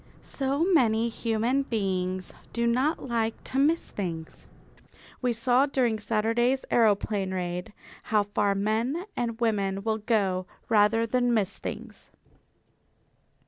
[0.23, 4.47] So many human beings do not like to miss things.
[5.21, 7.71] We saw during Saturday's aeroplane raid
[8.05, 12.09] how far men and women will go rather than miss things.